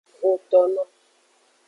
Xotono. 0.19 0.83